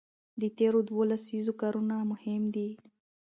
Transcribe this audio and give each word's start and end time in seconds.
د 0.41 0.43
تېرو 0.57 0.79
دوو 0.87 1.01
لسیزو 1.11 1.53
کارونه 1.61 1.95
مهم 2.11 2.43
دي. 2.55 2.69